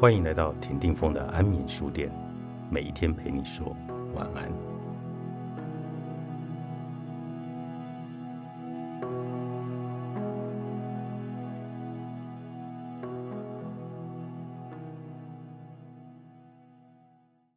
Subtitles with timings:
[0.00, 2.10] 欢迎来到田定峰的安眠书店，
[2.70, 3.76] 每一天陪你说
[4.14, 4.50] 晚安。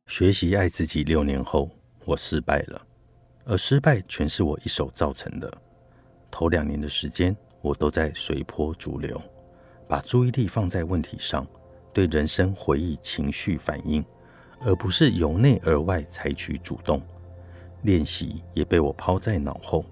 [0.07, 1.69] 学习爱自己六年后，
[2.04, 2.86] 我失败了，
[3.46, 5.50] 而失败全是我一手造成的。
[6.29, 9.21] 头两年的时间，我都在随波逐流，
[9.87, 11.47] 把注意力放在问题上，
[11.93, 14.04] 对人生回忆、情绪反应，
[14.60, 17.01] 而不是由内而外采取主动。
[17.84, 19.86] 练习也被我抛在脑后。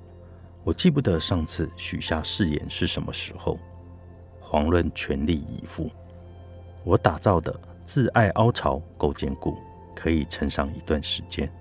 [0.64, 3.58] 我记不得上次许下誓言是什么时候，
[4.42, 5.90] 遑论全力以赴。
[6.84, 9.58] 我打造的自爱凹槽够坚固。
[9.94, 11.52] 可以撑上一段时间，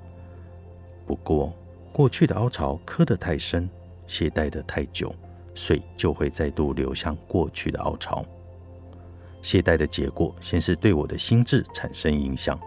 [1.05, 1.53] 不过
[1.93, 3.69] 过去的凹槽磕得太深，
[4.07, 5.13] 懈怠得太久，
[5.53, 8.25] 水就会再度流向过去的凹槽。
[9.43, 12.59] 懈怠的结果，先是对我的心智产生影响，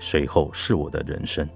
[0.00, 1.48] 随后是我的人生。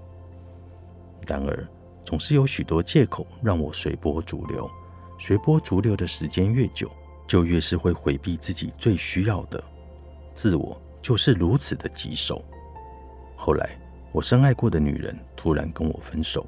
[1.25, 1.67] 然而，
[2.05, 4.69] 总是有许多借口让我随波逐流。
[5.19, 6.89] 随波逐流的时间越久，
[7.27, 9.61] 就越是会回避自己最需要的
[10.35, 12.43] 自我，就是如此的棘手。
[13.35, 13.77] 后来，
[14.11, 16.45] 我深爱过的女人突然跟我分手，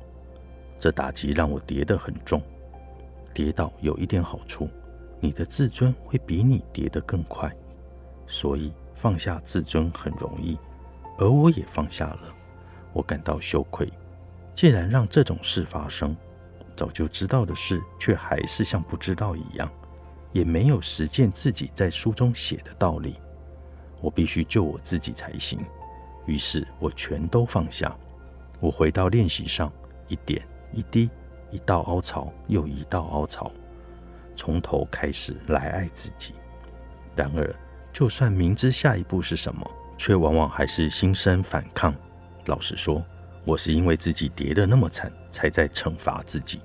[0.77, 2.41] 这打击让我跌得很重。
[3.33, 4.69] 跌倒有一点好处，
[5.19, 7.51] 你的自尊会比你跌得更快，
[8.29, 10.57] 所以放下自尊很容易。
[11.17, 12.33] 而我也放下了，
[12.93, 13.91] 我感到羞愧。
[14.55, 16.15] 既然让这种事发生，
[16.77, 19.69] 早就知道的事却还是像不知道一样，
[20.31, 23.15] 也没有实践自己在书中写的道理。
[23.99, 25.59] 我必须救我自己才行。
[26.25, 27.93] 于是我全都放下，
[28.61, 29.69] 我回到练习上，
[30.07, 30.41] 一点
[30.71, 31.09] 一滴，
[31.51, 33.51] 一道凹槽又一道凹槽，
[34.35, 36.33] 从头开始来爱自己。
[37.15, 37.55] 然而，
[37.91, 41.93] 就算明知下一步是什么，却往往还是心生反抗。
[42.45, 43.03] 老实说，
[43.45, 46.59] 我是因为自己跌得那么惨，才在惩罚自己。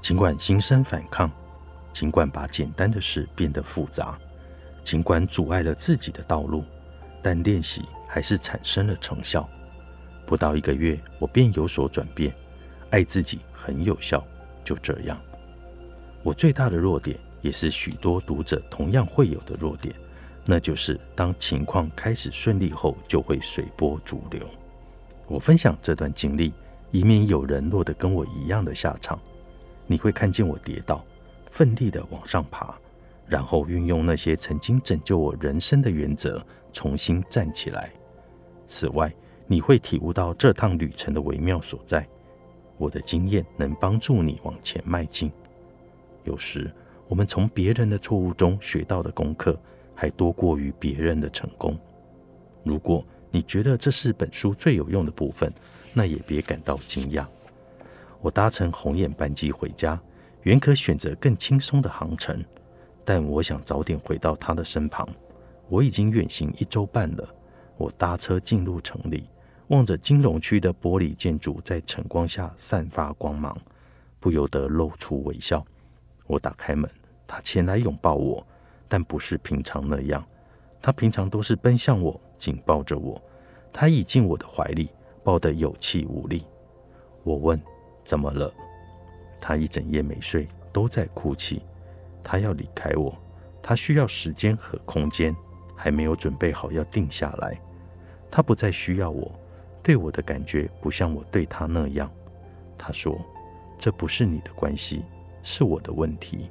[0.00, 1.30] 尽管心生反抗，
[1.92, 4.18] 尽管把简单的事变得复杂，
[4.82, 6.64] 尽管阻碍了自己的道路，
[7.22, 7.84] 但练习。
[8.10, 9.46] 还是产生了成效。
[10.24, 12.34] 不到一个月，我便有所转变。
[12.88, 14.26] 爱自己很有效。
[14.64, 15.20] 就这样，
[16.22, 19.94] 我最大的弱点，也是许多读者同样会有的弱点，
[20.50, 24.40] 那就是当情况开始顺利后，就会随波逐流。
[25.26, 26.54] 我分享这段经历，
[26.90, 29.20] 以免有人落得跟我一样的下场。
[29.86, 31.04] 你会看见我跌倒，
[31.50, 32.74] 奋力的往上爬，
[33.26, 36.42] 然后运用那些曾经拯救我人生的原则，
[36.72, 37.92] 重新站起来。
[38.66, 39.14] 此外，
[39.46, 42.08] 你会体悟到这趟旅程的微妙所在。
[42.78, 45.30] 我的经验能帮助你往前迈进。
[46.24, 46.72] 有时，
[47.06, 49.54] 我们从别人的错误中学到的功课，
[50.00, 51.76] 还多过于别人的成功。
[52.62, 55.52] 如果你觉得这是本书最有用的部分，
[55.92, 57.26] 那也别感到惊讶。
[58.20, 60.00] 我搭乘红眼班机回家，
[60.42, 62.44] 原可选择更轻松的航程，
[63.04, 65.08] 但我想早点回到他的身旁。
[65.68, 67.28] 我已经远行一周半了。
[67.76, 69.28] 我搭车进入城里，
[69.66, 73.56] 望着金融区的玻璃建筑在晨光下散发光芒，
[74.20, 75.64] 不由得露出微笑。
[76.28, 76.88] 我打开门，
[77.26, 78.46] 他前来拥抱我，
[78.88, 80.24] 但不是平常那样。
[80.80, 83.20] 他平常都是奔向我，紧抱着我。
[83.72, 84.88] 他倚进我的怀里，
[85.22, 86.44] 抱得有气无力。
[87.22, 87.60] 我问
[88.02, 88.52] ：“怎么了？”
[89.40, 91.62] 他一整夜没睡，都在哭泣。
[92.24, 93.16] 他要离开我，
[93.62, 95.34] 他需要时间和空间，
[95.76, 97.60] 还没有准备好要定下来。
[98.30, 99.30] 他不再需要我，
[99.82, 102.10] 对我的感觉不像我对他那样。
[102.76, 103.18] 他说
[103.78, 105.04] ：“这不是你的关系，
[105.42, 106.50] 是我的问题。”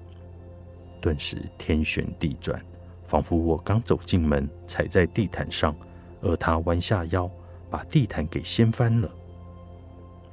[1.02, 2.62] 顿时天旋地转，
[3.06, 5.76] 仿佛我刚走进门，踩在地毯上，
[6.22, 7.30] 而他弯下腰，
[7.70, 9.10] 把地毯给掀翻了。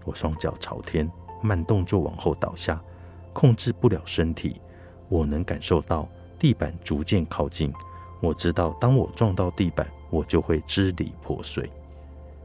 [0.04, 1.10] 我双脚朝天，
[1.42, 2.82] 慢动作往后倒下，
[3.32, 4.60] 控制不了身体。
[5.08, 6.08] 我能感受到
[6.38, 7.72] 地板逐渐靠近。
[8.20, 9.86] 我知道，当我撞到地板。
[10.10, 11.68] 我就会支离破碎。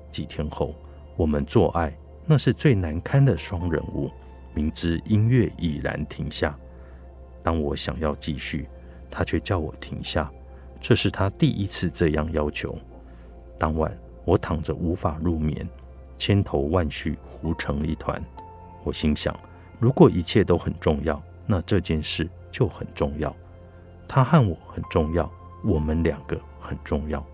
[0.09, 0.73] 几天后，
[1.15, 1.95] 我们做爱，
[2.25, 4.09] 那是最难堪的双人舞。
[4.55, 6.57] 明知音乐已然停下，
[7.49, 8.69] 当我想要继续，
[9.09, 10.31] 他却叫我停下。
[10.79, 12.77] 这是他第一次这样要求。
[13.57, 13.91] 当晚，
[14.23, 15.67] 我躺着无法入眠，
[16.15, 18.23] 千头万绪糊成一团。
[18.83, 19.35] 我心想：
[19.79, 23.35] 如果一切都很重要，那这件事就很重要。
[24.07, 25.27] 他和我很重要，
[25.63, 27.25] 我们两个很重要。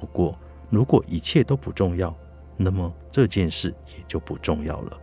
[0.00, 0.36] 不过，
[0.68, 2.12] 如果一切都不重要，
[2.56, 4.98] 那么这件事也就不重要了。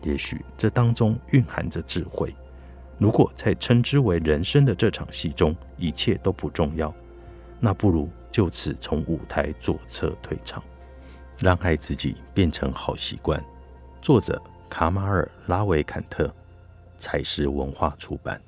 [0.00, 2.34] 也许这当中蕴含着智慧。
[2.98, 6.92] 如果在称之为人生的这场戏中一切都不重要，
[7.60, 10.62] 那不如就此从舞台左侧退场，
[11.38, 13.42] 让爱自己变成好习惯。
[14.00, 14.40] 作者
[14.70, 16.32] 卡马尔·拉维坎特，
[16.98, 18.40] 才是文化出版。